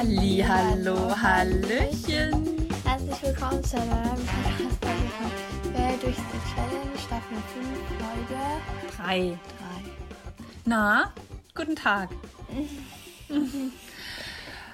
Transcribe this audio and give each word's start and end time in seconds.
Halli, 0.00 0.42
hallo, 0.48 1.14
hallöchen. 1.14 2.70
Herzlich 2.86 3.22
willkommen 3.22 3.62
zu 3.62 3.76
einer 3.76 3.96
neuen 3.96 4.16
Podcast-Folge 4.16 5.10
von 5.10 5.74
Wer 5.74 5.90
durch 5.98 6.16
die 6.16 6.54
Challenge 6.54 6.98
Staffel 6.98 7.36
5, 7.52 7.68
Folge 7.98 8.96
Drei. 8.96 9.18
3. 9.18 9.38
Na, 10.64 11.12
guten 11.54 11.76
Tag. 11.76 12.08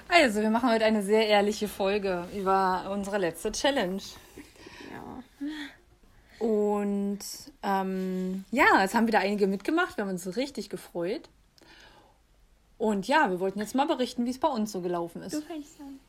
Also, 0.07 0.39
wir 0.39 0.49
machen 0.49 0.69
heute 0.69 0.85
eine 0.85 1.03
sehr 1.03 1.27
ehrliche 1.27 1.67
Folge 1.67 2.25
über 2.33 2.89
unsere 2.89 3.17
letzte 3.17 3.51
Challenge. 3.51 4.01
Ja. 4.89 6.47
Und 6.47 7.19
ähm, 7.63 8.45
ja, 8.51 8.81
es 8.81 8.95
haben 8.95 9.07
wieder 9.07 9.19
einige 9.19 9.47
mitgemacht. 9.47 9.97
Wir 9.97 10.05
haben 10.05 10.11
uns 10.11 10.37
richtig 10.37 10.69
gefreut. 10.69 11.27
Und 12.77 13.07
ja, 13.07 13.29
wir 13.29 13.39
wollten 13.39 13.59
jetzt 13.59 13.75
mal 13.75 13.87
berichten, 13.87 14.25
wie 14.25 14.29
es 14.29 14.39
bei 14.39 14.47
uns 14.47 14.71
so 14.71 14.81
gelaufen 14.81 15.21
ist. 15.23 15.33
Du 15.33 15.41
fängst 15.41 15.79
an. 15.79 15.99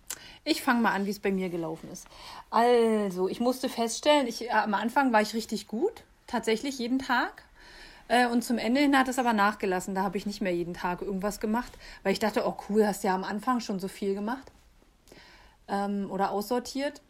Ich 0.44 0.62
fange 0.62 0.80
mal 0.80 0.92
an, 0.92 1.06
wie 1.06 1.10
es 1.10 1.18
bei 1.18 1.32
mir 1.32 1.48
gelaufen 1.48 1.90
ist. 1.90 2.06
Also, 2.50 3.28
ich 3.28 3.40
musste 3.40 3.68
feststellen, 3.68 4.26
ich, 4.26 4.46
äh, 4.46 4.50
am 4.50 4.74
Anfang 4.74 5.12
war 5.12 5.22
ich 5.22 5.34
richtig 5.34 5.66
gut, 5.66 6.04
tatsächlich 6.26 6.78
jeden 6.78 6.98
Tag. 6.98 7.44
Äh, 8.08 8.26
und 8.26 8.42
zum 8.42 8.58
Ende 8.58 8.80
hin 8.80 8.96
hat 8.98 9.08
es 9.08 9.18
aber 9.18 9.32
nachgelassen. 9.32 9.94
Da 9.94 10.02
habe 10.02 10.16
ich 10.16 10.26
nicht 10.26 10.40
mehr 10.40 10.54
jeden 10.54 10.74
Tag 10.74 11.02
irgendwas 11.02 11.40
gemacht, 11.40 11.72
weil 12.02 12.12
ich 12.12 12.18
dachte, 12.18 12.46
oh 12.46 12.56
cool, 12.68 12.86
hast 12.86 13.04
ja 13.04 13.14
am 13.14 13.24
Anfang 13.24 13.60
schon 13.60 13.80
so 13.80 13.88
viel 13.88 14.14
gemacht 14.14 14.50
ähm, 15.68 16.10
oder 16.10 16.30
aussortiert. 16.30 17.02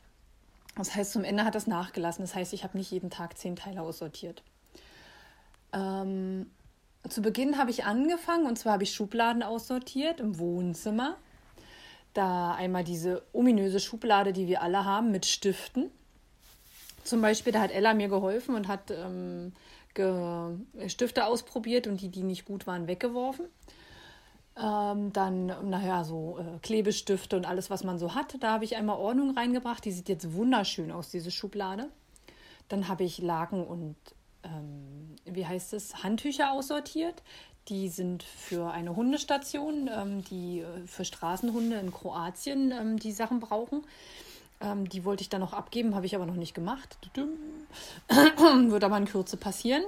Das 0.76 0.94
heißt, 0.94 1.12
zum 1.12 1.24
Ende 1.24 1.44
hat 1.44 1.54
das 1.54 1.66
nachgelassen. 1.66 2.24
Das 2.24 2.34
heißt, 2.34 2.52
ich 2.52 2.64
habe 2.64 2.76
nicht 2.76 2.90
jeden 2.90 3.10
Tag 3.10 3.36
zehn 3.38 3.56
Teile 3.56 3.82
aussortiert. 3.82 4.42
Ähm, 5.72 6.50
zu 7.10 7.22
Beginn 7.22 7.58
habe 7.58 7.70
ich 7.70 7.84
angefangen 7.84 8.46
und 8.46 8.58
zwar 8.58 8.74
habe 8.74 8.82
ich 8.82 8.92
Schubladen 8.92 9.42
aussortiert 9.42 10.20
im 10.20 10.38
Wohnzimmer. 10.38 11.16
Da 12.14 12.54
einmal 12.54 12.84
diese 12.84 13.22
ominöse 13.32 13.80
Schublade, 13.80 14.32
die 14.32 14.48
wir 14.48 14.62
alle 14.62 14.84
haben, 14.84 15.10
mit 15.10 15.26
Stiften. 15.26 15.90
Zum 17.04 17.22
Beispiel, 17.22 17.52
da 17.52 17.60
hat 17.60 17.70
Ella 17.70 17.94
mir 17.94 18.08
geholfen 18.08 18.54
und 18.54 18.68
hat 18.68 18.90
ähm, 18.90 19.52
ge 19.94 20.56
Stifte 20.88 21.26
ausprobiert 21.26 21.86
und 21.86 22.00
die, 22.00 22.08
die 22.08 22.22
nicht 22.22 22.44
gut 22.44 22.66
waren, 22.66 22.86
weggeworfen. 22.86 23.46
Ähm, 24.56 25.12
dann, 25.12 25.46
naja, 25.70 26.02
so 26.02 26.38
äh, 26.38 26.58
Klebestifte 26.60 27.36
und 27.36 27.46
alles, 27.46 27.70
was 27.70 27.84
man 27.84 27.98
so 27.98 28.14
hat. 28.14 28.36
Da 28.40 28.52
habe 28.52 28.64
ich 28.64 28.76
einmal 28.76 28.98
Ordnung 28.98 29.36
reingebracht. 29.36 29.84
Die 29.84 29.92
sieht 29.92 30.08
jetzt 30.08 30.34
wunderschön 30.34 30.90
aus, 30.90 31.10
diese 31.10 31.30
Schublade. 31.30 31.88
Dann 32.68 32.88
habe 32.88 33.04
ich 33.04 33.18
Laken 33.18 33.64
und, 33.64 33.96
ähm, 34.44 35.16
wie 35.24 35.46
heißt 35.46 35.72
es, 35.72 36.02
Handtücher 36.02 36.52
aussortiert. 36.52 37.22
Die 37.68 37.88
sind 37.88 38.22
für 38.22 38.70
eine 38.70 38.96
Hundestation, 38.96 39.90
ähm, 39.94 40.24
die 40.24 40.60
äh, 40.60 40.86
für 40.86 41.04
Straßenhunde 41.04 41.76
in 41.76 41.92
Kroatien 41.92 42.72
ähm, 42.72 42.98
die 42.98 43.12
Sachen 43.12 43.40
brauchen. 43.40 43.82
Ähm, 44.60 44.88
die 44.88 45.04
wollte 45.04 45.22
ich 45.22 45.28
dann 45.28 45.40
noch 45.40 45.52
abgeben, 45.52 45.94
habe 45.94 46.06
ich 46.06 46.14
aber 46.14 46.26
noch 46.26 46.34
nicht 46.34 46.54
gemacht. 46.54 46.98
Wird 48.08 48.84
aber 48.84 48.96
in 48.96 49.04
Kürze 49.04 49.36
passieren. 49.36 49.82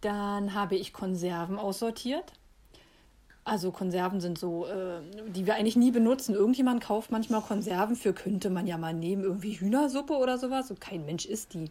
Dann 0.00 0.54
habe 0.54 0.76
ich 0.76 0.92
Konserven 0.92 1.58
aussortiert. 1.58 2.32
Also 3.44 3.72
Konserven 3.72 4.20
sind 4.20 4.38
so, 4.38 4.66
äh, 4.66 5.00
die 5.28 5.46
wir 5.46 5.54
eigentlich 5.54 5.76
nie 5.76 5.90
benutzen. 5.90 6.34
Irgendjemand 6.34 6.82
kauft 6.82 7.10
manchmal 7.10 7.42
Konserven 7.42 7.94
für, 7.94 8.14
könnte 8.14 8.48
man 8.48 8.66
ja 8.66 8.78
mal 8.78 8.94
nehmen, 8.94 9.22
irgendwie 9.22 9.52
Hühnersuppe 9.52 10.14
oder 10.14 10.38
sowas. 10.38 10.70
Und 10.70 10.80
kein 10.80 11.04
Mensch 11.04 11.26
isst 11.26 11.52
die. 11.52 11.70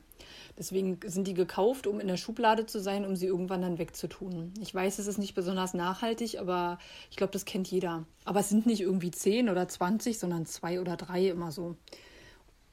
Deswegen 0.58 1.00
sind 1.06 1.28
die 1.28 1.34
gekauft, 1.34 1.88
um 1.88 2.00
in 2.00 2.08
der 2.08 2.18
Schublade 2.18 2.66
zu 2.66 2.80
sein, 2.80 3.06
um 3.06 3.16
sie 3.16 3.26
irgendwann 3.26 3.64
dann 3.64 3.80
wegzutun. 3.80 4.54
Ich 4.62 4.74
weiß, 4.74 5.00
es 5.00 5.08
ist 5.08 5.18
nicht 5.18 5.34
besonders 5.34 5.74
nachhaltig, 5.74 6.40
aber 6.40 6.78
ich 7.10 7.18
glaube, 7.18 7.34
das 7.34 7.46
kennt 7.46 7.70
jeder. 7.70 8.06
Aber 8.26 8.40
es 8.40 8.50
sind 8.50 8.66
nicht 8.66 8.82
irgendwie 8.82 9.12
10 9.12 9.50
oder 9.50 9.68
20, 9.68 10.20
sondern 10.20 10.46
zwei 10.46 10.80
oder 10.80 10.96
drei 10.96 11.28
immer 11.28 11.52
so. 11.52 11.76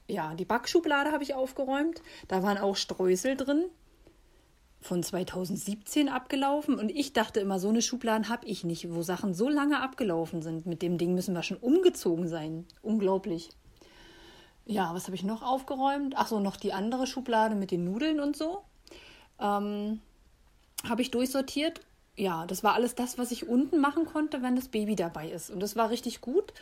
Ja, 0.07 0.35
die 0.35 0.45
Backschublade 0.45 1.11
habe 1.11 1.23
ich 1.23 1.33
aufgeräumt. 1.33 2.01
Da 2.27 2.43
waren 2.43 2.57
auch 2.57 2.75
Streusel 2.75 3.35
drin 3.35 3.65
von 4.81 5.03
2017 5.03 6.09
abgelaufen 6.09 6.77
und 6.77 6.89
ich 6.89 7.13
dachte 7.13 7.39
immer, 7.39 7.59
so 7.59 7.69
eine 7.69 7.81
Schubladen 7.81 8.29
habe 8.29 8.47
ich 8.47 8.63
nicht, 8.63 8.93
wo 8.93 9.03
Sachen 9.03 9.33
so 9.33 9.47
lange 9.47 9.79
abgelaufen 9.79 10.41
sind. 10.41 10.65
Mit 10.65 10.81
dem 10.81 10.97
Ding 10.97 11.13
müssen 11.13 11.35
wir 11.35 11.43
schon 11.43 11.57
umgezogen 11.57 12.27
sein. 12.27 12.65
Unglaublich. 12.81 13.49
Ja, 14.71 14.93
was 14.93 15.07
habe 15.07 15.15
ich 15.15 15.23
noch 15.23 15.41
aufgeräumt? 15.41 16.13
Ach 16.15 16.27
so, 16.27 16.39
noch 16.39 16.55
die 16.55 16.71
andere 16.71 17.05
Schublade 17.05 17.55
mit 17.55 17.71
den 17.71 17.83
Nudeln 17.83 18.21
und 18.21 18.37
so. 18.37 18.61
Ähm, 19.37 19.99
habe 20.87 21.01
ich 21.01 21.11
durchsortiert. 21.11 21.81
Ja, 22.15 22.45
das 22.45 22.63
war 22.63 22.73
alles 22.73 22.95
das, 22.95 23.17
was 23.17 23.31
ich 23.31 23.49
unten 23.49 23.81
machen 23.81 24.05
konnte, 24.05 24.41
wenn 24.41 24.55
das 24.55 24.69
Baby 24.69 24.95
dabei 24.95 25.29
ist. 25.29 25.49
Und 25.49 25.59
das 25.59 25.75
war 25.75 25.89
richtig 25.89 26.21
gut. 26.21 26.53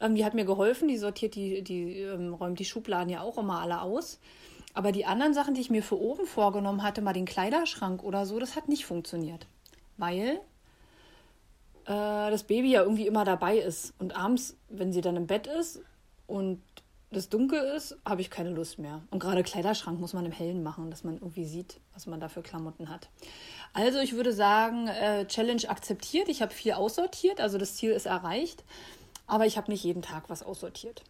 Ähm, 0.00 0.16
die 0.16 0.24
hat 0.26 0.34
mir 0.34 0.44
geholfen, 0.44 0.86
die 0.86 0.98
sortiert 0.98 1.34
die, 1.34 1.62
die 1.62 2.00
ähm, 2.00 2.34
räumt 2.34 2.58
die 2.58 2.66
Schubladen 2.66 3.08
ja 3.08 3.22
auch 3.22 3.38
immer 3.38 3.62
alle 3.62 3.80
aus. 3.80 4.20
Aber 4.74 4.92
die 4.92 5.06
anderen 5.06 5.32
Sachen, 5.32 5.54
die 5.54 5.62
ich 5.62 5.70
mir 5.70 5.82
für 5.82 5.98
oben 5.98 6.26
vorgenommen 6.26 6.82
hatte, 6.82 7.00
mal 7.00 7.14
den 7.14 7.24
Kleiderschrank 7.24 8.04
oder 8.04 8.26
so, 8.26 8.38
das 8.38 8.54
hat 8.54 8.68
nicht 8.68 8.84
funktioniert. 8.84 9.46
Weil 9.96 10.40
äh, 11.86 12.30
das 12.30 12.42
Baby 12.42 12.72
ja 12.72 12.82
irgendwie 12.82 13.06
immer 13.06 13.24
dabei 13.24 13.56
ist. 13.56 13.94
Und 13.98 14.14
abends, 14.14 14.58
wenn 14.68 14.92
sie 14.92 15.00
dann 15.00 15.16
im 15.16 15.26
Bett 15.26 15.46
ist 15.46 15.80
und 16.26 16.60
das 17.16 17.30
dunkel 17.30 17.58
ist, 17.58 17.96
habe 18.04 18.20
ich 18.20 18.30
keine 18.30 18.50
Lust 18.50 18.78
mehr. 18.78 19.02
Und 19.10 19.20
gerade 19.20 19.42
Kleiderschrank 19.42 19.98
muss 19.98 20.12
man 20.12 20.26
im 20.26 20.32
Hellen 20.32 20.62
machen, 20.62 20.90
dass 20.90 21.02
man 21.02 21.14
irgendwie 21.14 21.46
sieht, 21.46 21.80
was 21.94 22.06
man 22.06 22.20
da 22.20 22.28
für 22.28 22.42
Klamotten 22.42 22.90
hat. 22.90 23.08
Also 23.72 23.98
ich 24.00 24.12
würde 24.12 24.32
sagen, 24.32 24.88
äh, 24.88 25.26
Challenge 25.26 25.68
akzeptiert. 25.68 26.28
Ich 26.28 26.42
habe 26.42 26.52
viel 26.52 26.72
aussortiert, 26.72 27.40
also 27.40 27.56
das 27.56 27.76
Ziel 27.76 27.92
ist 27.92 28.06
erreicht. 28.06 28.64
Aber 29.26 29.46
ich 29.46 29.56
habe 29.56 29.70
nicht 29.70 29.82
jeden 29.82 30.02
Tag 30.02 30.28
was 30.28 30.42
aussortiert. 30.42 31.02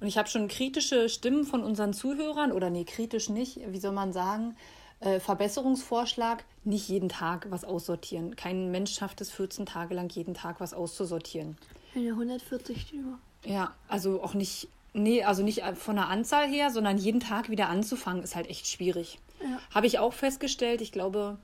Und 0.00 0.06
ich 0.06 0.18
habe 0.18 0.28
schon 0.28 0.48
kritische 0.48 1.08
Stimmen 1.08 1.44
von 1.44 1.62
unseren 1.62 1.94
Zuhörern, 1.94 2.52
oder 2.52 2.70
nee, 2.70 2.84
kritisch 2.84 3.28
nicht, 3.28 3.60
wie 3.66 3.78
soll 3.78 3.92
man 3.92 4.12
sagen, 4.12 4.56
äh, 5.00 5.18
Verbesserungsvorschlag, 5.18 6.44
nicht 6.64 6.88
jeden 6.88 7.08
Tag 7.08 7.46
was 7.50 7.64
aussortieren. 7.64 8.36
Kein 8.36 8.70
Mensch 8.70 8.92
schafft 8.92 9.20
es 9.20 9.30
14 9.30 9.64
Tage 9.64 9.94
lang 9.94 10.10
jeden 10.10 10.34
Tag 10.34 10.60
was 10.60 10.74
auszusortieren. 10.74 11.56
Eine 11.94 12.10
140 12.10 12.82
Stühle. 12.82 13.18
Ja, 13.44 13.74
also 13.88 14.22
auch 14.22 14.34
nicht, 14.34 14.68
nee, 14.92 15.24
also 15.24 15.42
nicht 15.42 15.62
von 15.76 15.96
der 15.96 16.08
Anzahl 16.08 16.48
her, 16.48 16.70
sondern 16.70 16.98
jeden 16.98 17.20
Tag 17.20 17.50
wieder 17.50 17.68
anzufangen, 17.68 18.22
ist 18.22 18.36
halt 18.36 18.48
echt 18.48 18.66
schwierig. 18.66 19.18
Ja. 19.40 19.58
Habe 19.74 19.86
ich 19.86 19.98
auch 19.98 20.12
festgestellt. 20.12 20.80
Ich 20.80 20.92
glaube, 20.92 21.38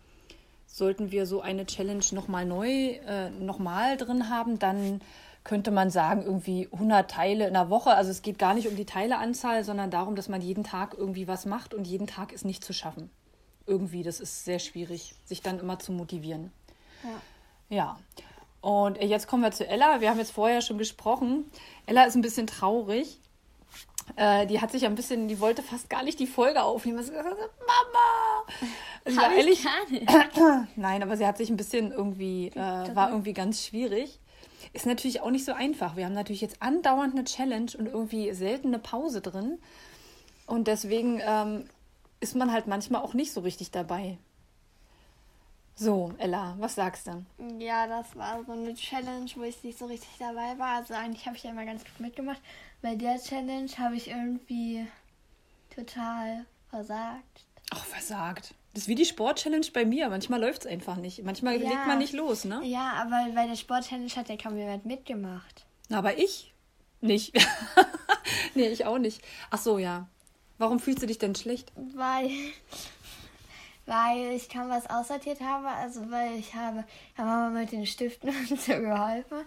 sollten 0.66 1.10
wir 1.10 1.26
so 1.26 1.40
eine 1.40 1.66
Challenge 1.66 2.04
nochmal 2.12 2.44
neu, 2.44 2.68
äh, 2.68 3.30
nochmal 3.30 3.96
drin 3.96 4.28
haben, 4.28 4.58
dann 4.58 5.00
könnte 5.44 5.70
man 5.70 5.90
sagen, 5.90 6.22
irgendwie 6.22 6.68
100 6.72 7.10
Teile 7.10 7.46
in 7.46 7.54
der 7.54 7.70
Woche. 7.70 7.90
Also 7.90 8.10
es 8.10 8.22
geht 8.22 8.38
gar 8.38 8.54
nicht 8.54 8.68
um 8.68 8.76
die 8.76 8.84
Teileanzahl, 8.84 9.64
sondern 9.64 9.90
darum, 9.90 10.14
dass 10.14 10.28
man 10.28 10.42
jeden 10.42 10.62
Tag 10.62 10.94
irgendwie 10.96 11.26
was 11.26 11.46
macht 11.46 11.72
und 11.72 11.86
jeden 11.86 12.06
Tag 12.06 12.32
ist 12.32 12.44
nicht 12.44 12.62
zu 12.62 12.74
schaffen. 12.74 13.10
Irgendwie, 13.66 14.02
das 14.02 14.20
ist 14.20 14.44
sehr 14.44 14.58
schwierig, 14.58 15.14
sich 15.24 15.40
dann 15.40 15.58
immer 15.58 15.78
zu 15.78 15.92
motivieren. 15.92 16.52
Ja. 17.02 17.76
Ja. 17.76 17.98
Und 18.60 19.02
jetzt 19.02 19.26
kommen 19.28 19.42
wir 19.42 19.52
zu 19.52 19.66
Ella. 19.66 20.00
Wir 20.00 20.10
haben 20.10 20.18
jetzt 20.18 20.32
vorher 20.32 20.60
schon 20.60 20.78
gesprochen. 20.78 21.44
Ella 21.86 22.04
ist 22.04 22.16
ein 22.16 22.22
bisschen 22.22 22.46
traurig. 22.46 23.18
Äh, 24.16 24.46
die 24.46 24.60
hat 24.60 24.70
sich 24.70 24.86
ein 24.86 24.94
bisschen, 24.94 25.28
die 25.28 25.40
wollte 25.40 25.62
fast 25.62 25.90
gar 25.90 26.02
nicht 26.02 26.18
die 26.18 26.26
Folge 26.26 26.62
aufnehmen. 26.62 27.02
Sie 27.02 27.10
gesagt, 27.10 27.26
Mama! 27.26 28.44
Sie 29.04 29.16
war 29.16 29.32
ehrlich. 29.32 29.64
Nein, 30.76 31.02
aber 31.02 31.16
sie 31.16 31.26
hat 31.26 31.38
sich 31.38 31.50
ein 31.50 31.56
bisschen 31.56 31.92
irgendwie, 31.92 32.48
äh, 32.48 32.94
war 32.94 33.10
irgendwie 33.10 33.32
ganz 33.32 33.64
schwierig. 33.64 34.20
Ist 34.72 34.86
natürlich 34.86 35.20
auch 35.20 35.30
nicht 35.30 35.44
so 35.44 35.52
einfach. 35.52 35.96
Wir 35.96 36.04
haben 36.04 36.14
natürlich 36.14 36.40
jetzt 36.40 36.60
andauernd 36.60 37.14
eine 37.14 37.24
Challenge 37.24 37.70
und 37.78 37.86
irgendwie 37.86 38.32
selten 38.32 38.68
eine 38.68 38.78
Pause 38.78 39.20
drin. 39.20 39.58
Und 40.46 40.66
deswegen 40.66 41.20
ähm, 41.24 41.64
ist 42.20 42.34
man 42.34 42.52
halt 42.52 42.66
manchmal 42.66 43.02
auch 43.02 43.14
nicht 43.14 43.32
so 43.32 43.40
richtig 43.40 43.70
dabei. 43.70 44.18
So, 45.80 46.12
Ella, 46.18 46.56
was 46.58 46.74
sagst 46.74 47.06
du? 47.06 47.24
Ja, 47.60 47.86
das 47.86 48.16
war 48.16 48.42
so 48.44 48.50
eine 48.52 48.74
Challenge, 48.74 49.30
wo 49.36 49.42
ich 49.44 49.62
nicht 49.62 49.78
so 49.78 49.86
richtig 49.86 50.08
dabei 50.18 50.58
war. 50.58 50.78
Also 50.78 50.94
eigentlich 50.94 51.24
habe 51.26 51.36
ich 51.36 51.44
ja 51.44 51.50
immer 51.52 51.64
ganz 51.64 51.84
gut 51.84 52.00
mitgemacht. 52.00 52.40
Bei 52.82 52.96
der 52.96 53.16
Challenge 53.20 53.70
habe 53.78 53.94
ich 53.94 54.08
irgendwie 54.08 54.86
total 55.74 56.46
versagt. 56.70 57.44
Ach, 57.70 57.84
versagt. 57.84 58.54
Das 58.74 58.82
ist 58.84 58.88
wie 58.88 58.96
die 58.96 59.04
Sport-Challenge 59.04 59.66
bei 59.72 59.84
mir. 59.84 60.08
Manchmal 60.08 60.40
läuft 60.40 60.62
es 60.64 60.66
einfach 60.70 60.96
nicht. 60.96 61.22
Manchmal 61.24 61.60
Ja. 61.62 61.68
legt 61.68 61.86
man 61.86 61.98
nicht 61.98 62.12
los, 62.12 62.44
ne? 62.44 62.60
Ja, 62.64 62.94
aber 62.94 63.28
bei 63.34 63.46
der 63.46 63.56
Sport-Challenge 63.56 64.10
hat 64.16 64.28
ja 64.28 64.36
kaum 64.36 64.56
jemand 64.56 64.84
mitgemacht. 64.84 65.64
Aber 65.92 66.18
ich 66.18 66.52
nicht. 67.00 67.34
nee, 68.54 68.66
ich 68.68 68.84
auch 68.84 68.98
nicht. 68.98 69.22
Ach 69.50 69.58
so, 69.58 69.78
ja. 69.78 70.08
Warum 70.58 70.80
fühlst 70.80 71.02
du 71.02 71.06
dich 71.06 71.18
denn 71.18 71.36
schlecht? 71.36 71.70
Weil, 71.94 72.30
weil 73.88 74.32
ich 74.32 74.48
kaum 74.50 74.68
was 74.68 74.88
aussortiert 74.88 75.40
habe. 75.40 75.68
Also 75.68 76.10
weil 76.10 76.36
ich 76.36 76.54
habe 76.54 76.84
ja 77.16 77.24
Mama 77.24 77.50
mit 77.50 77.72
den 77.72 77.86
Stiften 77.86 78.28
und 78.50 78.60
so 78.60 78.72
geholfen. 78.72 79.38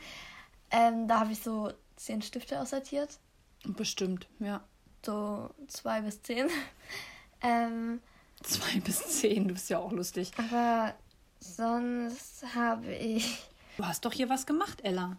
Ähm, 0.71 1.07
da 1.07 1.19
habe 1.21 1.31
ich 1.31 1.39
so 1.41 1.71
zehn 1.95 2.21
Stifte 2.21 2.59
aussortiert. 2.59 3.19
Bestimmt, 3.63 4.27
ja. 4.39 4.61
So 5.05 5.49
zwei 5.67 6.01
bis 6.01 6.21
zehn. 6.23 6.49
ähm, 7.41 8.01
Zwei 8.43 8.79
bis 8.79 9.19
zehn, 9.19 9.47
du 9.47 9.53
bist 9.53 9.69
ja 9.69 9.77
auch 9.77 9.91
lustig. 9.91 10.31
aber 10.37 10.95
sonst 11.39 12.43
habe 12.55 12.91
ich. 12.95 13.47
Du 13.77 13.85
hast 13.85 14.03
doch 14.03 14.11
hier 14.13 14.29
was 14.29 14.47
gemacht, 14.47 14.79
Ella. 14.83 15.17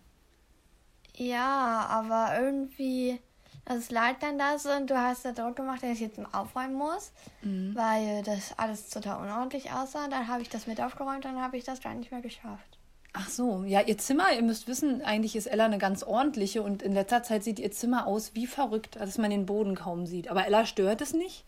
Ja, 1.14 1.86
aber 1.88 2.36
irgendwie, 2.40 3.20
das 3.64 3.90
lag 3.90 4.14
dann 4.20 4.38
da 4.38 4.56
und 4.76 4.90
du 4.90 4.96
hast 4.96 5.24
da 5.24 5.32
Druck 5.32 5.56
gemacht, 5.56 5.82
dass 5.82 5.90
ich 5.90 6.00
jetzt 6.00 6.18
mal 6.18 6.28
aufräumen 6.32 6.74
muss, 6.74 7.12
Mhm. 7.42 7.74
weil 7.74 8.22
das 8.22 8.56
alles 8.58 8.90
total 8.90 9.22
unordentlich 9.22 9.70
aussah. 9.72 10.08
Dann 10.08 10.28
habe 10.28 10.42
ich 10.42 10.48
das 10.48 10.66
mit 10.66 10.80
aufgeräumt, 10.80 11.24
dann 11.24 11.40
habe 11.40 11.56
ich 11.56 11.64
das 11.64 11.80
gar 11.80 11.94
nicht 11.94 12.10
mehr 12.10 12.20
geschafft. 12.22 12.78
Ach 13.14 13.28
so, 13.28 13.62
ja, 13.64 13.82
ihr 13.82 13.98
Zimmer, 13.98 14.32
ihr 14.34 14.42
müsst 14.42 14.66
wissen, 14.68 15.02
eigentlich 15.02 15.36
ist 15.36 15.46
Ella 15.46 15.66
eine 15.66 15.76
ganz 15.78 16.02
ordentliche 16.02 16.62
und 16.62 16.82
in 16.82 16.92
letzter 16.94 17.22
Zeit 17.22 17.44
sieht 17.44 17.58
ihr 17.58 17.70
Zimmer 17.70 18.06
aus 18.06 18.34
wie 18.34 18.46
verrückt, 18.46 18.96
dass 18.96 19.18
man 19.18 19.30
den 19.30 19.44
Boden 19.44 19.74
kaum 19.74 20.06
sieht. 20.06 20.28
Aber 20.30 20.46
Ella 20.46 20.64
stört 20.64 21.02
es 21.02 21.12
nicht. 21.12 21.44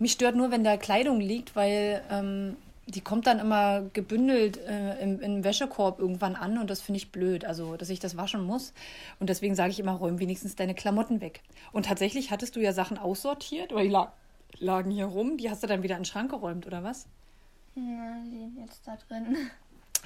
Mich 0.00 0.12
stört 0.12 0.34
nur, 0.34 0.50
wenn 0.50 0.64
da 0.64 0.76
Kleidung 0.76 1.20
liegt, 1.20 1.54
weil 1.54 2.02
ähm, 2.10 2.56
die 2.88 3.02
kommt 3.02 3.26
dann 3.26 3.38
immer 3.38 3.82
gebündelt 3.92 4.56
äh, 4.56 4.98
im, 5.02 5.20
im 5.20 5.44
Wäschekorb 5.44 6.00
irgendwann 6.00 6.34
an 6.34 6.56
und 6.58 6.70
das 6.70 6.80
finde 6.80 6.96
ich 6.96 7.12
blöd, 7.12 7.44
also 7.44 7.76
dass 7.76 7.90
ich 7.90 8.00
das 8.00 8.16
waschen 8.16 8.42
muss. 8.42 8.72
Und 9.20 9.28
deswegen 9.28 9.54
sage 9.54 9.70
ich 9.70 9.78
immer, 9.78 9.92
räum 9.92 10.18
wenigstens 10.18 10.56
deine 10.56 10.74
Klamotten 10.74 11.20
weg. 11.20 11.42
Und 11.72 11.86
tatsächlich 11.86 12.30
hattest 12.30 12.56
du 12.56 12.60
ja 12.60 12.72
Sachen 12.72 12.96
aussortiert, 12.96 13.72
oder 13.72 13.82
die 13.82 13.90
lag, 13.90 14.12
lagen 14.58 14.90
hier 14.90 15.04
rum, 15.04 15.36
die 15.36 15.50
hast 15.50 15.62
du 15.62 15.66
dann 15.66 15.82
wieder 15.82 15.96
in 15.96 16.02
den 16.02 16.06
Schrank 16.06 16.30
geräumt, 16.30 16.66
oder 16.66 16.82
was? 16.82 17.06
Ja, 17.74 18.16
die 18.24 18.38
sind 18.38 18.58
jetzt 18.58 18.86
da 18.86 18.96
drin. 18.96 19.36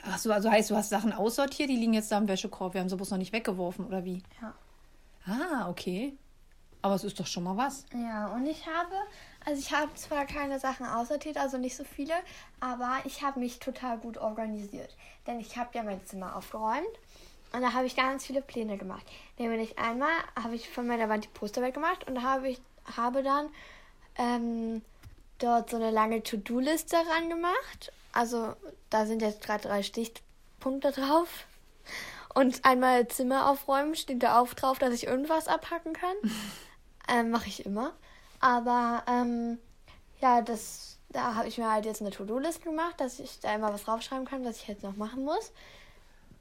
Ach 0.04 0.18
so, 0.18 0.32
also 0.32 0.50
heißt, 0.50 0.70
du 0.70 0.76
hast 0.76 0.90
Sachen 0.90 1.12
aussortiert, 1.12 1.70
die 1.70 1.76
liegen 1.76 1.94
jetzt 1.94 2.10
da 2.10 2.18
im 2.18 2.26
Wäschekorb. 2.26 2.74
Wir 2.74 2.80
haben 2.80 2.88
sie 2.88 2.96
bloß 2.96 3.12
noch 3.12 3.18
nicht 3.18 3.32
weggeworfen, 3.32 3.86
oder 3.86 4.04
wie? 4.04 4.22
Ja. 4.40 4.54
Ah, 5.26 5.68
okay. 5.70 6.14
Aber 6.82 6.96
es 6.96 7.04
ist 7.04 7.20
doch 7.20 7.26
schon 7.28 7.44
mal 7.44 7.56
was. 7.56 7.86
Ja, 7.94 8.26
und 8.34 8.44
ich 8.46 8.66
habe, 8.66 8.94
also 9.44 9.60
ich 9.60 9.72
habe 9.72 9.94
zwar 9.94 10.26
keine 10.26 10.58
Sachen 10.58 10.86
aussortiert, 10.86 11.36
also 11.36 11.58
nicht 11.58 11.76
so 11.76 11.84
viele, 11.84 12.14
aber 12.60 12.98
ich 13.04 13.22
habe 13.22 13.40
mich 13.40 13.58
total 13.58 13.98
gut 13.98 14.18
organisiert. 14.18 14.96
Denn 15.26 15.40
ich 15.40 15.56
habe 15.56 15.70
ja 15.74 15.82
mein 15.82 16.04
Zimmer 16.06 16.36
aufgeräumt 16.36 16.86
und 17.52 17.62
da 17.62 17.72
habe 17.72 17.86
ich 17.86 17.96
ganz 17.96 18.26
viele 18.26 18.42
Pläne 18.42 18.78
gemacht. 18.78 19.04
Nämlich 19.38 19.78
einmal 19.78 20.12
habe 20.42 20.54
ich 20.54 20.68
von 20.68 20.86
meiner 20.86 21.08
Wand 21.08 21.24
die 21.24 21.28
Poster 21.28 21.62
weggemacht 21.62 22.06
und 22.06 22.14
da 22.14 22.22
habe 22.22 22.48
ich 22.48 22.60
habe 22.96 23.22
dann 23.22 23.48
ähm, 24.16 24.82
dort 25.38 25.70
so 25.70 25.76
eine 25.76 25.90
lange 25.90 26.22
To-Do-Liste 26.22 26.96
ran 26.96 27.28
gemacht. 27.28 27.92
Also 28.12 28.54
da 28.90 29.06
sind 29.06 29.22
jetzt 29.22 29.42
gerade 29.42 29.68
drei 29.68 29.82
Stichpunkte 29.82 30.92
drauf. 30.92 31.46
Und 32.34 32.64
einmal 32.64 33.08
Zimmer 33.08 33.50
aufräumen 33.50 33.94
steht 33.94 34.22
da 34.22 34.40
auch 34.40 34.54
drauf, 34.54 34.78
dass 34.78 34.94
ich 34.94 35.06
irgendwas 35.06 35.48
abhacken 35.48 35.92
kann. 35.92 36.16
ähm, 37.08 37.30
Mache 37.30 37.48
ich 37.48 37.66
immer. 37.66 37.92
Aber 38.42 39.04
ähm, 39.06 39.58
ja, 40.20 40.42
das, 40.42 40.98
da 41.10 41.36
habe 41.36 41.48
ich 41.48 41.56
mir 41.56 41.70
halt 41.70 41.86
jetzt 41.86 42.02
eine 42.02 42.10
To-Do-Liste 42.10 42.64
gemacht, 42.64 43.00
dass 43.00 43.20
ich 43.20 43.40
da 43.40 43.54
immer 43.54 43.72
was 43.72 43.84
draufschreiben 43.84 44.26
kann, 44.26 44.44
was 44.44 44.56
ich 44.58 44.68
jetzt 44.68 44.82
noch 44.82 44.96
machen 44.96 45.24
muss. 45.24 45.52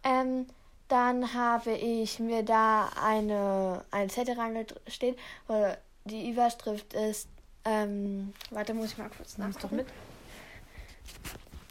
Ähm, 0.04 0.48
dann 0.88 1.34
habe 1.34 1.72
ich 1.72 2.20
mir 2.20 2.44
da 2.44 2.90
eine, 3.02 3.86
ein 3.92 4.10
Zettel 4.10 4.38
reingestellt, 4.38 5.18
wo 5.48 5.74
die 6.06 6.32
Überschrift 6.32 6.94
ist, 6.94 7.30
ähm, 7.64 8.34
warte, 8.50 8.74
muss 8.74 8.92
ich 8.92 8.98
mal 8.98 9.12
kurz 9.16 9.38
nachgucken. 9.38 9.62
doch 9.62 9.72
mit. 9.72 9.88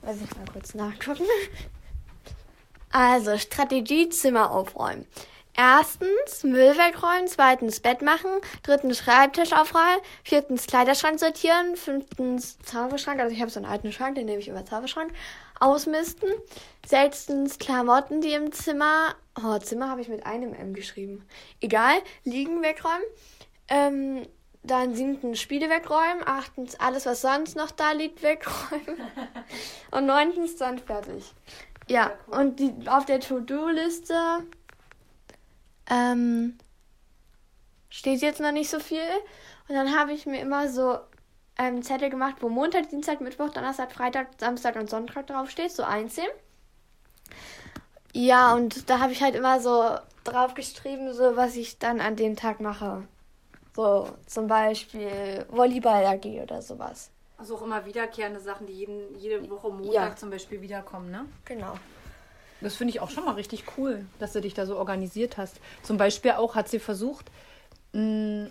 Lass 0.03 0.17
ich 0.17 0.37
mal 0.37 0.47
kurz 0.53 0.75
nachgucken. 0.75 1.25
Also, 2.93 3.38
Strategie 3.38 4.09
Zimmer 4.09 4.50
aufräumen. 4.50 5.06
Erstens 5.62 6.42
Müll 6.42 6.78
wegräumen, 6.78 7.28
zweitens 7.28 7.80
Bett 7.80 8.00
machen, 8.00 8.30
drittens 8.62 8.96
Schreibtisch 8.96 9.52
aufräumen, 9.52 10.00
viertens 10.24 10.66
Kleiderschrank 10.66 11.20
sortieren, 11.20 11.76
fünftens 11.76 12.58
Zauberschrank, 12.60 13.20
also 13.20 13.34
ich 13.34 13.42
habe 13.42 13.50
so 13.50 13.60
einen 13.60 13.70
alten 13.70 13.92
Schrank, 13.92 14.14
den 14.14 14.24
nehme 14.24 14.38
ich 14.38 14.48
über 14.48 14.64
Zauberschrank, 14.64 15.12
ausmisten, 15.58 16.30
sechstens 16.86 17.58
Klamotten, 17.58 18.22
die 18.22 18.32
im 18.32 18.52
Zimmer, 18.52 19.14
oh, 19.44 19.58
Zimmer 19.58 19.90
habe 19.90 20.00
ich 20.00 20.08
mit 20.08 20.24
einem 20.24 20.54
M 20.54 20.72
geschrieben, 20.72 21.26
egal, 21.60 21.98
liegen 22.24 22.62
wegräumen, 22.62 23.04
ähm, 23.68 24.26
dann 24.62 24.94
siebtens 24.94 25.40
Spiele 25.40 25.68
wegräumen, 25.68 26.22
achtens 26.24 26.80
alles, 26.80 27.04
was 27.04 27.20
sonst 27.20 27.54
noch 27.54 27.70
da 27.70 27.92
liegt, 27.92 28.22
wegräumen 28.22 28.98
und 29.90 30.06
neuntens 30.06 30.56
dann 30.56 30.78
fertig. 30.78 31.34
Ja, 31.90 32.12
und 32.28 32.60
die, 32.60 32.72
auf 32.86 33.04
der 33.04 33.20
To-Do-Liste 33.20 34.14
ähm, 35.90 36.56
steht 37.90 38.22
jetzt 38.22 38.40
noch 38.40 38.52
nicht 38.52 38.70
so 38.70 38.81
viel. 38.81 39.02
Und 39.69 39.75
dann 39.75 39.94
habe 39.98 40.12
ich 40.12 40.26
mir 40.26 40.40
immer 40.40 40.69
so 40.69 40.98
ähm, 41.58 41.82
Zettel 41.82 42.10
gemacht, 42.10 42.37
wo 42.40 42.48
Montag, 42.48 42.88
Dienstag, 42.88 43.20
Mittwoch, 43.20 43.50
Donnerstag, 43.50 43.92
Freitag, 43.92 44.28
Samstag 44.38 44.76
und 44.76 44.88
Sonntag 44.88 45.26
draufsteht, 45.26 45.72
so 45.72 45.82
einzeln. 45.82 46.28
Ja, 48.12 48.54
und 48.54 48.88
da 48.90 48.98
habe 48.98 49.12
ich 49.12 49.22
halt 49.22 49.34
immer 49.34 49.60
so 49.60 49.96
drauf 50.25 50.54
geschrieben, 50.54 51.12
so 51.12 51.37
was 51.37 51.56
ich 51.56 51.78
dann 51.78 52.00
an 52.00 52.16
dem 52.16 52.34
Tag 52.36 52.60
mache. 52.60 53.06
So 53.76 54.08
zum 54.26 54.48
Beispiel 54.48 55.46
Volleyball 55.48 56.04
AG 56.04 56.25
oder 56.43 56.60
sowas. 56.60 57.10
Also 57.38 57.56
auch 57.56 57.62
immer 57.62 57.86
wiederkehrende 57.86 58.40
Sachen, 58.40 58.66
die 58.66 58.72
jeden, 58.75 59.16
jede 59.19 59.48
Woche 59.48 59.70
Montag 59.70 59.93
Ja. 59.94 60.16
zum 60.16 60.31
Beispiel 60.31 60.60
wiederkommen, 60.60 61.10
ne? 61.10 61.25
Genau. 61.44 61.75
Das 62.60 62.76
finde 62.76 62.92
ich 62.92 63.00
auch 63.00 63.10
schon 63.10 63.24
mal 63.24 63.34
richtig 63.34 63.64
cool, 63.76 64.04
dass 64.18 64.32
du 64.32 64.40
dich 64.40 64.54
da 64.54 64.66
so 64.66 64.76
organisiert 64.76 65.36
hast. 65.36 65.60
Zum 65.82 65.96
Beispiel 65.96 66.32
auch 66.32 66.54
hat 66.54 66.68
sie 66.68 66.78
versucht, 66.78 67.30
mh, 67.92 68.50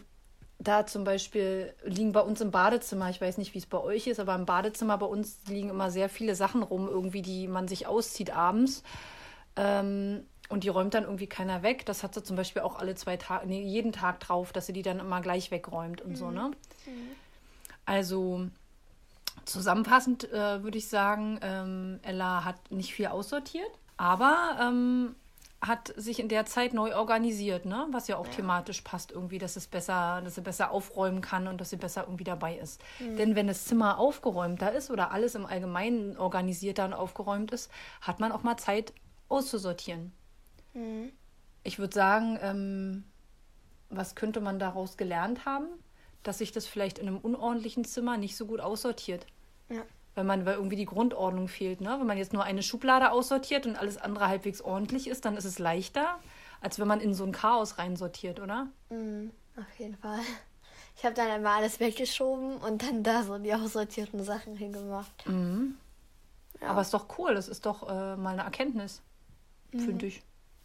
da 0.60 0.86
zum 0.86 1.06
Beispiel 1.06 1.74
liegen 1.84 2.12
bei 2.12 2.20
uns 2.20 2.42
im 2.42 2.52
Badezimmer, 2.52 3.10
ich 3.10 3.22
weiß 3.22 3.38
nicht, 3.38 3.54
wie 3.54 3.60
es 3.60 3.66
bei 3.66 3.78
euch 3.80 4.08
ist, 4.08 4.20
aber 4.20 4.36
im 4.36 4.46
Badezimmer 4.46 4.98
bei 4.98 5.06
uns 5.06 5.40
liegen 5.48 5.70
immer 5.70 5.90
sehr 5.90 6.10
viele 6.10 6.36
Sachen 6.36 6.64
rum, 6.64 6.88
irgendwie, 6.88 7.22
die 7.22 7.48
man 7.48 7.68
sich 7.68 7.88
auszieht 7.88 8.32
abends. 8.36 8.84
Ähm, 9.56 10.26
und 10.50 10.64
die 10.64 10.70
räumt 10.70 10.96
dann 10.96 11.04
irgendwie 11.04 11.28
keiner 11.28 11.62
weg. 11.62 11.86
Das 11.86 12.04
hat 12.04 12.16
sie 12.16 12.24
zum 12.24 12.36
Beispiel 12.36 12.64
auch 12.64 12.78
alle 12.78 12.96
zwei 12.96 13.18
Tage, 13.18 13.48
nee, 13.48 13.62
jeden 13.62 13.94
Tag 13.94 14.20
drauf, 14.20 14.52
dass 14.52 14.66
sie 14.66 14.74
die 14.74 14.82
dann 14.82 15.00
immer 15.00 15.22
gleich 15.22 15.52
wegräumt 15.52 16.02
und 16.02 16.16
so, 16.18 16.32
ne? 16.32 16.52
Also 17.86 18.48
zusammenfassend 19.46 20.32
äh, 20.32 20.64
würde 20.64 20.78
ich 20.78 20.90
sagen, 20.90 21.40
ähm, 21.42 22.00
Ella 22.04 22.44
hat 22.44 22.72
nicht 22.72 22.94
viel 22.94 23.08
aussortiert, 23.08 23.72
aber 24.00 24.58
ähm, 24.62 25.14
hat 25.62 25.94
sich 25.98 26.22
in 26.22 26.30
der 26.30 26.46
Zeit 26.46 26.74
neu 26.74 26.96
organisiert, 26.96 27.66
ne? 27.66 27.86
Was 27.92 28.08
ja 28.08 28.16
auch 28.18 28.28
thematisch 28.30 28.82
passt 28.82 29.12
irgendwie, 29.12 29.40
dass 29.40 29.58
es 29.58 29.68
besser, 29.68 30.22
dass 30.24 30.36
sie 30.36 30.42
besser 30.42 30.72
aufräumen 30.72 31.20
kann 31.20 31.50
und 31.50 31.60
dass 31.60 31.70
sie 31.70 31.76
besser 31.76 32.06
irgendwie 32.06 32.24
dabei 32.24 32.56
ist. 32.56 32.82
Denn 33.18 33.36
wenn 33.36 33.48
das 33.48 33.66
Zimmer 33.66 34.00
aufgeräumter 34.00 34.72
ist 34.72 34.90
oder 34.90 35.12
alles 35.12 35.36
im 35.36 35.46
Allgemeinen 35.46 36.18
organisierter 36.18 36.86
und 36.86 36.94
aufgeräumt 36.94 37.52
ist, 37.52 37.70
hat 38.00 38.22
man 38.22 38.32
auch 38.32 38.42
mal 38.42 38.56
Zeit 38.56 38.94
auszusortieren. 39.28 40.14
Mhm. 40.74 41.12
Ich 41.64 41.78
würde 41.78 41.94
sagen, 41.94 42.40
ähm, 42.42 43.04
was 43.90 44.16
könnte 44.16 44.40
man 44.40 44.60
daraus 44.60 44.96
gelernt 44.96 45.44
haben? 45.44 45.68
Dass 46.24 46.38
sich 46.38 46.54
das 46.54 46.68
vielleicht 46.68 47.00
in 47.00 47.08
einem 47.10 47.18
unordentlichen 47.18 47.84
Zimmer 47.84 48.16
nicht 48.16 48.38
so 48.38 48.46
gut 48.46 48.62
aussortiert. 48.62 49.26
Ja. 49.68 49.82
Weil 50.16 50.24
man, 50.24 50.46
weil 50.46 50.56
irgendwie 50.56 50.76
die 50.76 50.86
Grundordnung 50.86 51.48
fehlt, 51.48 51.82
ne? 51.82 51.96
Wenn 52.00 52.08
man 52.08 52.18
jetzt 52.18 52.34
nur 52.34 52.44
eine 52.44 52.64
Schublade 52.64 53.12
aussortiert 53.12 53.66
und 53.66 53.76
alles 53.76 53.98
andere 53.98 54.28
halbwegs 54.28 54.62
ordentlich 54.62 55.08
ist, 55.08 55.26
dann 55.26 55.38
ist 55.38 55.46
es 55.46 55.60
leichter, 55.60 56.20
als 56.62 56.80
wenn 56.80 56.88
man 56.88 57.00
in 57.00 57.14
so 57.14 57.24
ein 57.24 57.32
Chaos 57.32 57.78
reinsortiert, 57.78 58.40
oder? 58.40 58.68
Mhm, 58.90 59.32
auf 59.56 59.80
jeden 59.80 59.96
Fall. 59.98 60.20
Ich 60.98 61.06
habe 61.06 61.16
dann 61.16 61.30
einmal 61.30 61.60
alles 61.60 61.80
weggeschoben 61.80 62.58
und 62.58 62.84
dann 62.84 63.04
da 63.04 63.24
so 63.24 63.38
die 63.38 63.54
aussortierten 63.54 64.22
Sachen 64.22 64.58
hingemacht. 64.58 65.26
Mhm. 65.26 65.78
Ja. 66.60 66.68
Aber 66.68 66.82
ist 66.82 66.94
doch 66.94 67.06
cool, 67.18 67.36
das 67.36 67.48
ist 67.48 67.66
doch 67.66 67.88
äh, 67.88 68.18
mal 68.18 68.32
eine 68.32 68.42
Erkenntnis, 68.42 69.02
finde 69.72 70.08
ich. 70.08 70.22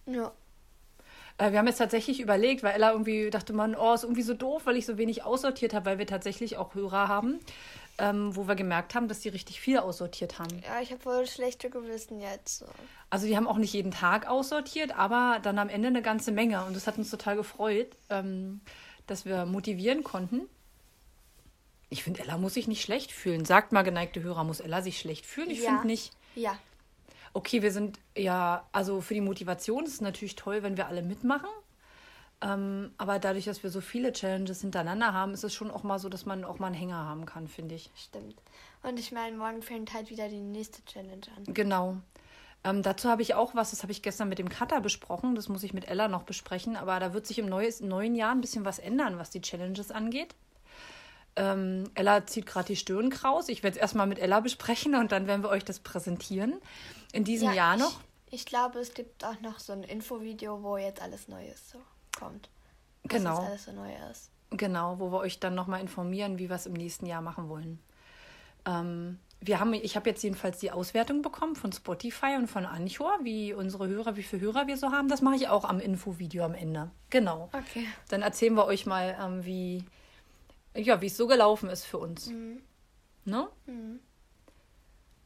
Ja. 0.06 0.32
Äh, 1.38 1.52
wir 1.52 1.58
haben 1.58 1.66
jetzt 1.66 1.78
tatsächlich 1.78 2.20
überlegt, 2.20 2.62
weil 2.62 2.74
Ella 2.74 2.92
irgendwie 2.92 3.30
dachte 3.30 3.52
man, 3.52 3.74
oh, 3.74 3.94
ist 3.94 4.04
irgendwie 4.04 4.22
so 4.22 4.34
doof, 4.34 4.62
weil 4.66 4.76
ich 4.76 4.86
so 4.86 4.98
wenig 4.98 5.22
aussortiert 5.24 5.74
habe, 5.74 5.86
weil 5.86 5.98
wir 5.98 6.06
tatsächlich 6.06 6.56
auch 6.56 6.74
Hörer 6.74 7.08
haben, 7.08 7.38
ähm, 7.98 8.34
wo 8.34 8.48
wir 8.48 8.54
gemerkt 8.56 8.94
haben, 8.94 9.08
dass 9.08 9.20
die 9.20 9.28
richtig 9.28 9.60
viel 9.60 9.78
aussortiert 9.78 10.38
haben. 10.38 10.60
Ja, 10.66 10.80
ich 10.80 10.90
habe 10.90 11.00
voll 11.00 11.26
schlechte 11.26 11.70
Gewissen 11.70 12.20
jetzt. 12.20 12.58
So. 12.58 12.66
Also 13.10 13.26
die 13.26 13.36
haben 13.36 13.46
auch 13.46 13.56
nicht 13.58 13.72
jeden 13.72 13.92
Tag 13.92 14.26
aussortiert, 14.26 14.96
aber 14.96 15.38
dann 15.42 15.58
am 15.58 15.68
Ende 15.68 15.88
eine 15.88 16.02
ganze 16.02 16.32
Menge. 16.32 16.64
Und 16.64 16.74
das 16.74 16.86
hat 16.86 16.98
uns 16.98 17.10
total 17.10 17.36
gefreut, 17.36 17.96
ähm, 18.10 18.60
dass 19.06 19.24
wir 19.24 19.46
motivieren 19.46 20.02
konnten. 20.02 20.42
Ich 21.90 22.02
finde, 22.02 22.20
Ella 22.20 22.38
muss 22.38 22.54
sich 22.54 22.66
nicht 22.66 22.82
schlecht 22.82 23.12
fühlen. 23.12 23.44
Sagt 23.44 23.70
mal, 23.72 23.82
geneigte 23.82 24.22
Hörer, 24.22 24.42
muss 24.42 24.60
Ella 24.60 24.82
sich 24.82 24.98
schlecht 24.98 25.26
fühlen? 25.26 25.50
Ich 25.50 25.60
Ja. 25.62 25.70
finde 25.70 25.86
nicht. 25.86 26.12
Ja. 26.34 26.58
Okay, 27.32 27.62
wir 27.62 27.70
sind 27.72 27.98
ja, 28.16 28.66
also 28.72 29.00
für 29.00 29.14
die 29.14 29.20
Motivation 29.20 29.84
ist 29.84 29.94
es 29.94 30.00
natürlich 30.00 30.34
toll, 30.34 30.62
wenn 30.62 30.76
wir 30.76 30.88
alle 30.88 31.02
mitmachen. 31.02 31.48
Ähm, 32.44 32.92
aber 32.98 33.18
dadurch, 33.18 33.46
dass 33.46 33.62
wir 33.62 33.70
so 33.70 33.80
viele 33.80 34.12
Challenges 34.12 34.60
hintereinander 34.60 35.14
haben, 35.14 35.32
ist 35.32 35.44
es 35.44 35.54
schon 35.54 35.70
auch 35.70 35.82
mal 35.82 35.98
so, 35.98 36.10
dass 36.10 36.26
man 36.26 36.44
auch 36.44 36.58
mal 36.58 36.66
einen 36.66 36.74
Hänger 36.74 37.06
haben 37.06 37.24
kann, 37.24 37.48
finde 37.48 37.74
ich. 37.74 37.90
Stimmt. 37.96 38.36
Und 38.82 39.00
ich 39.00 39.12
meine, 39.12 39.34
morgen 39.36 39.62
fängt 39.62 39.94
halt 39.94 40.10
wieder 40.10 40.28
die 40.28 40.40
nächste 40.40 40.84
Challenge 40.84 41.26
an. 41.36 41.54
Genau. 41.54 41.96
Ähm, 42.62 42.82
dazu 42.82 43.08
habe 43.08 43.22
ich 43.22 43.34
auch 43.34 43.54
was, 43.54 43.70
das 43.70 43.82
habe 43.82 43.92
ich 43.92 44.02
gestern 44.02 44.28
mit 44.28 44.38
dem 44.38 44.50
Cutter 44.50 44.82
besprochen, 44.82 45.34
das 45.34 45.48
muss 45.48 45.62
ich 45.62 45.72
mit 45.72 45.88
Ella 45.88 46.08
noch 46.08 46.24
besprechen, 46.24 46.76
aber 46.76 47.00
da 47.00 47.14
wird 47.14 47.26
sich 47.26 47.38
im 47.38 47.46
neues, 47.46 47.80
neuen 47.80 48.14
Jahr 48.14 48.32
ein 48.32 48.40
bisschen 48.42 48.64
was 48.66 48.78
ändern, 48.78 49.18
was 49.18 49.30
die 49.30 49.40
Challenges 49.40 49.90
angeht. 49.90 50.34
Ähm, 51.36 51.90
Ella 51.94 52.26
zieht 52.26 52.46
gerade 52.46 52.66
die 52.66 52.76
Stirn 52.76 53.08
kraus. 53.08 53.48
Ich 53.48 53.62
werde 53.62 53.76
es 53.76 53.80
erstmal 53.80 54.06
mit 54.06 54.18
Ella 54.18 54.40
besprechen 54.40 54.94
und 54.94 55.12
dann 55.12 55.26
werden 55.26 55.42
wir 55.42 55.48
euch 55.48 55.64
das 55.64 55.78
präsentieren. 55.80 56.60
In 57.12 57.24
diesem 57.24 57.52
Jahr 57.52 57.76
noch. 57.76 58.00
Ich, 58.26 58.40
Ich 58.40 58.46
glaube, 58.46 58.80
es 58.80 58.92
gibt 58.92 59.24
auch 59.24 59.40
noch 59.40 59.58
so 59.60 59.72
ein 59.72 59.82
Infovideo, 59.82 60.62
wo 60.62 60.76
jetzt 60.76 61.00
alles 61.02 61.28
Neues 61.28 61.70
so 61.70 61.78
kommt. 62.18 62.48
Was 63.04 63.12
Genau. 63.18 63.38
jetzt 63.40 63.48
alles 63.48 63.64
so 63.64 63.72
neu 63.72 63.92
ist. 64.10 64.30
Genau, 64.50 64.98
wo 64.98 65.10
wir 65.10 65.18
euch 65.18 65.40
dann 65.40 65.54
nochmal 65.54 65.80
informieren, 65.80 66.38
wie 66.38 66.48
wir 66.48 66.56
es 66.56 66.66
im 66.66 66.74
nächsten 66.74 67.06
Jahr 67.06 67.22
machen 67.22 67.48
wollen. 67.48 67.80
Ähm, 68.66 69.18
wir 69.40 69.60
haben, 69.60 69.74
ich 69.74 69.96
habe 69.96 70.08
jetzt 70.08 70.22
jedenfalls 70.22 70.58
die 70.58 70.70
Auswertung 70.70 71.20
bekommen 71.20 71.54
von 71.56 71.72
Spotify 71.72 72.36
und 72.38 72.46
von 72.48 72.64
Anchor, 72.64 73.18
wie 73.22 73.52
unsere 73.52 73.88
Hörer, 73.88 74.16
wie 74.16 74.22
viele 74.22 74.42
Hörer 74.42 74.66
wir 74.66 74.76
so 74.76 74.90
haben. 74.90 75.08
Das 75.08 75.20
mache 75.20 75.36
ich 75.36 75.48
auch 75.48 75.64
am 75.64 75.80
Infovideo 75.80 76.44
am 76.44 76.54
Ende. 76.54 76.90
Genau. 77.10 77.50
Okay. 77.52 77.86
Dann 78.08 78.22
erzählen 78.22 78.54
wir 78.54 78.64
euch 78.64 78.86
mal, 78.86 79.16
ähm, 79.20 79.44
wie 79.44 79.84
ja, 80.76 81.00
wie 81.00 81.06
es 81.06 81.16
so 81.16 81.26
gelaufen 81.26 81.68
ist 81.68 81.84
für 81.84 81.98
uns. 81.98 82.30
Ne? 83.24 83.48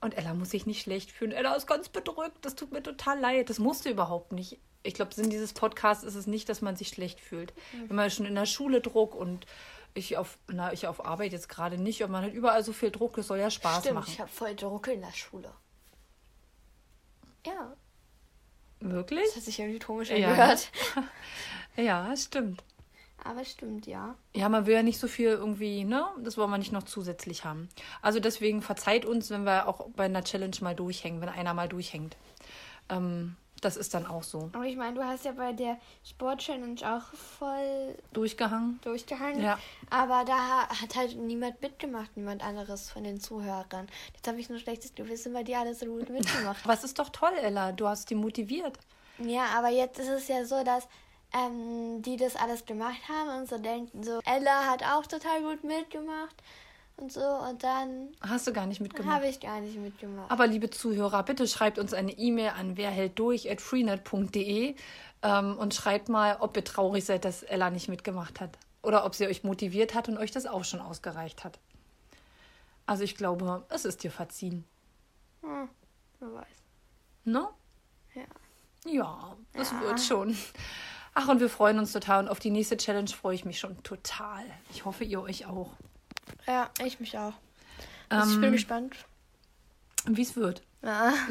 Und 0.00 0.16
Ella 0.16 0.34
muss 0.34 0.50
sich 0.50 0.66
nicht 0.66 0.82
schlecht 0.82 1.10
fühlen. 1.10 1.32
Ella 1.32 1.54
ist 1.54 1.66
ganz 1.66 1.88
bedrückt. 1.88 2.44
Das 2.44 2.54
tut 2.54 2.72
mir 2.72 2.82
total 2.82 3.18
leid. 3.18 3.50
Das 3.50 3.58
musste 3.58 3.90
überhaupt 3.90 4.32
nicht. 4.32 4.58
Ich 4.82 4.94
glaube, 4.94 5.14
Sinn 5.14 5.28
dieses 5.30 5.52
Podcasts 5.52 6.04
ist 6.04 6.14
es 6.14 6.26
nicht, 6.26 6.48
dass 6.48 6.62
man 6.62 6.76
sich 6.76 6.88
schlecht 6.88 7.20
fühlt. 7.20 7.52
Wenn 7.88 7.96
man 7.96 8.10
schon 8.10 8.26
in 8.26 8.34
der 8.34 8.46
Schule 8.46 8.80
Druck 8.80 9.14
und 9.14 9.46
ich 9.94 10.16
auf, 10.16 10.38
na, 10.46 10.72
ich 10.72 10.86
auf 10.86 11.04
Arbeit 11.04 11.32
jetzt 11.32 11.48
gerade 11.48 11.78
nicht, 11.78 12.02
aber 12.02 12.12
man 12.12 12.24
hat 12.24 12.32
überall 12.32 12.62
so 12.62 12.72
viel 12.72 12.90
Druck, 12.90 13.16
das 13.16 13.26
soll 13.26 13.38
ja 13.38 13.50
Spaß 13.50 13.80
Stimmt, 13.80 13.94
machen. 13.96 14.10
ich 14.12 14.20
habe 14.20 14.30
voll 14.30 14.54
Druck 14.54 14.86
in 14.88 15.00
der 15.00 15.12
Schule. 15.12 15.52
Ja, 17.46 17.74
Wirklich? 18.80 19.24
das 19.26 19.36
hat 19.36 19.42
sich 19.42 19.58
irgendwie 19.58 19.78
komisch 19.80 20.10
Ja. 20.10 20.28
angehört. 20.28 20.70
Ja, 21.76 22.12
stimmt. 22.16 22.64
Aber 23.22 23.44
stimmt, 23.44 23.86
ja. 23.86 24.16
Ja, 24.34 24.48
man 24.48 24.66
will 24.66 24.74
ja 24.74 24.82
nicht 24.82 24.98
so 24.98 25.06
viel 25.06 25.28
irgendwie, 25.28 25.84
ne? 25.84 26.04
Das 26.24 26.36
wollen 26.36 26.50
wir 26.50 26.58
nicht 26.58 26.72
noch 26.72 26.82
zusätzlich 26.82 27.44
haben. 27.44 27.68
Also 28.02 28.18
deswegen 28.18 28.62
verzeiht 28.62 29.04
uns, 29.04 29.30
wenn 29.30 29.44
wir 29.44 29.68
auch 29.68 29.88
bei 29.90 30.04
einer 30.06 30.24
Challenge 30.24 30.56
mal 30.60 30.74
durchhängen, 30.74 31.20
wenn 31.20 31.28
einer 31.28 31.54
mal 31.54 31.68
durchhängt. 31.68 32.16
Ähm, 32.88 33.36
das 33.60 33.76
ist 33.76 33.94
dann 33.94 34.06
auch 34.06 34.22
so. 34.22 34.50
Aber 34.52 34.64
ich 34.64 34.76
meine, 34.76 34.94
du 34.94 35.04
hast 35.04 35.24
ja 35.24 35.32
bei 35.32 35.52
der 35.52 35.78
Sport-Challenge 36.04 36.80
auch 36.82 37.14
voll 37.14 37.94
Durchgehangen. 38.12 38.80
durchgehangen. 38.82 39.42
Ja. 39.42 39.58
Aber 39.90 40.24
da 40.24 40.68
hat 40.68 40.96
halt 40.96 41.16
niemand 41.16 41.60
mitgemacht, 41.60 42.16
niemand 42.16 42.44
anderes 42.44 42.90
von 42.90 43.04
den 43.04 43.20
Zuhörern. 43.20 43.86
Jetzt 44.14 44.28
habe 44.28 44.38
ich 44.40 44.48
nur 44.48 44.58
schlechtes 44.58 44.94
Gewissen, 44.94 45.34
weil 45.34 45.44
die 45.44 45.54
alle 45.54 45.74
so 45.74 45.86
gut 45.86 46.08
mitgemacht 46.10 46.64
Aber 46.64 46.74
es 46.74 46.84
ist 46.84 46.98
doch 46.98 47.10
toll, 47.10 47.32
Ella. 47.40 47.72
Du 47.72 47.88
hast 47.88 48.10
die 48.10 48.14
motiviert. 48.14 48.78
Ja, 49.18 49.46
aber 49.56 49.68
jetzt 49.68 49.98
ist 49.98 50.08
es 50.08 50.28
ja 50.28 50.44
so, 50.44 50.62
dass 50.62 50.86
ähm, 51.34 52.02
die 52.02 52.16
das 52.16 52.36
alles 52.36 52.64
gemacht 52.64 53.00
haben 53.08 53.40
und 53.40 53.48
so 53.48 53.58
denken, 53.58 54.02
so 54.02 54.20
Ella 54.24 54.66
hat 54.66 54.82
auch 54.82 55.06
total 55.06 55.42
gut 55.42 55.64
mitgemacht 55.64 56.36
und 56.98 57.12
so 57.12 57.20
und 57.20 57.62
dann 57.62 58.08
Hast 58.20 58.46
du 58.46 58.52
gar 58.52 58.66
nicht 58.66 58.80
mitgemacht. 58.80 59.14
habe 59.14 59.26
ich 59.28 59.40
gar 59.40 59.60
nicht 59.60 59.76
mitgemacht. 59.78 60.30
Aber 60.30 60.46
liebe 60.46 60.68
Zuhörer, 60.70 61.22
bitte 61.22 61.46
schreibt 61.48 61.78
uns 61.78 61.94
eine 61.94 62.12
E-Mail 62.12 62.50
an 62.58 62.76
werhältdurch.freenet.de 62.76 64.74
ähm, 65.22 65.56
und 65.58 65.74
schreibt 65.74 66.08
mal, 66.08 66.36
ob 66.40 66.56
ihr 66.56 66.64
traurig 66.64 67.04
seid, 67.04 67.24
dass 67.24 67.42
Ella 67.42 67.70
nicht 67.70 67.88
mitgemacht 67.88 68.40
hat. 68.40 68.58
Oder 68.82 69.04
ob 69.04 69.14
sie 69.14 69.26
euch 69.26 69.42
motiviert 69.44 69.94
hat 69.94 70.08
und 70.08 70.16
euch 70.18 70.30
das 70.30 70.46
auch 70.46 70.64
schon 70.64 70.80
ausgereicht 70.80 71.44
hat. 71.44 71.58
Also 72.86 73.04
ich 73.04 73.16
glaube, 73.16 73.64
es 73.68 73.84
ist 73.84 74.02
dir 74.04 74.10
verziehen. 74.10 74.64
Hm, 75.42 75.68
wer 76.20 76.32
weiß. 76.34 76.46
Ne? 77.24 77.48
Ja. 78.14 78.22
Ja, 78.86 79.36
das 79.52 79.72
Ja. 79.72 79.80
wird 79.82 80.00
schon. 80.00 80.36
Ach, 81.14 81.28
und 81.28 81.40
wir 81.40 81.48
freuen 81.50 81.78
uns 81.78 81.92
total. 81.92 82.20
Und 82.24 82.28
auf 82.30 82.38
die 82.38 82.50
nächste 82.50 82.76
Challenge 82.76 83.08
freue 83.10 83.34
ich 83.34 83.44
mich 83.44 83.58
schon 83.58 83.82
total. 83.82 84.44
Ich 84.70 84.84
hoffe, 84.84 85.04
ihr 85.04 85.20
euch 85.20 85.46
auch. 85.46 85.72
Ja, 86.46 86.70
ich 86.84 87.00
mich 87.00 87.16
auch. 87.18 87.34
Also 88.08 88.30
ich 88.30 88.36
bin 88.36 88.44
Ähm, 88.46 88.52
gespannt. 88.52 88.96
Wie 90.06 90.22
es 90.22 90.36
wird. 90.36 90.62
Ja. 90.82 91.12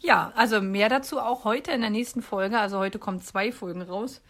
Ja, 0.00 0.32
also 0.36 0.60
mehr 0.60 0.88
dazu 0.88 1.20
auch 1.20 1.44
heute 1.44 1.72
in 1.72 1.80
der 1.80 1.90
nächsten 1.90 2.22
Folge. 2.22 2.58
Also 2.58 2.78
heute 2.78 2.98
kommen 3.00 3.20
zwei 3.20 3.50
Folgen 3.50 3.82
raus. 3.82 4.22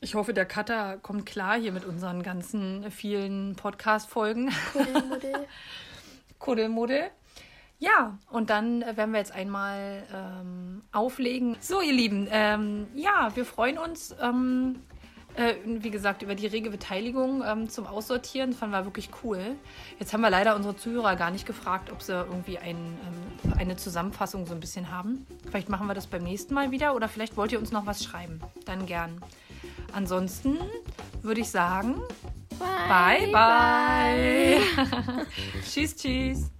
Ich 0.00 0.14
hoffe, 0.16 0.34
der 0.34 0.44
Cutter 0.44 0.98
kommt 0.98 1.24
klar 1.24 1.56
hier 1.58 1.72
mit 1.72 1.84
unseren 1.84 2.22
ganzen 2.22 2.90
vielen 2.90 3.54
Podcast-Folgen. 3.54 4.52
Kuddelmuddel. 4.72 5.46
Kuddelmuddel. 6.38 7.10
Ja, 7.78 8.18
und 8.30 8.50
dann 8.50 8.80
werden 8.80 9.12
wir 9.12 9.20
jetzt 9.20 9.32
einmal 9.32 10.02
ähm, 10.12 10.82
auflegen. 10.92 11.56
So, 11.60 11.80
ihr 11.80 11.92
Lieben, 11.92 12.26
ähm, 12.30 12.88
ja, 12.94 13.30
wir 13.36 13.44
freuen 13.44 13.78
uns, 13.78 14.14
ähm, 14.20 14.80
äh, 15.38 15.54
wie 15.64 15.90
gesagt, 15.90 16.22
über 16.22 16.34
die 16.34 16.46
rege 16.46 16.70
Beteiligung 16.70 17.42
ähm, 17.46 17.68
zum 17.68 17.86
Aussortieren. 17.86 18.50
Das 18.50 18.58
fanden 18.58 18.74
wir 18.74 18.84
wirklich 18.84 19.10
cool. 19.22 19.40
Jetzt 20.00 20.12
haben 20.12 20.20
wir 20.20 20.30
leider 20.30 20.56
unsere 20.56 20.76
Zuhörer 20.76 21.14
gar 21.14 21.30
nicht 21.30 21.46
gefragt, 21.46 21.92
ob 21.92 22.02
sie 22.02 22.12
irgendwie 22.12 22.58
ein, 22.58 22.76
ähm, 22.76 23.52
eine 23.56 23.76
Zusammenfassung 23.76 24.46
so 24.46 24.54
ein 24.54 24.60
bisschen 24.60 24.90
haben. 24.90 25.26
Vielleicht 25.48 25.68
machen 25.68 25.86
wir 25.86 25.94
das 25.94 26.08
beim 26.08 26.24
nächsten 26.24 26.54
Mal 26.54 26.72
wieder 26.72 26.94
oder 26.96 27.08
vielleicht 27.08 27.36
wollt 27.36 27.52
ihr 27.52 27.60
uns 27.60 27.70
noch 27.70 27.86
was 27.86 28.02
schreiben. 28.02 28.40
Dann 28.64 28.86
gern. 28.86 29.22
Ansonsten 29.92 30.58
würde 31.22 31.40
ich 31.40 31.50
sagen, 31.50 32.02
bye, 32.58 33.28
bye. 33.32 34.60
tschüss, 35.64 35.94
tschüss. 35.94 36.50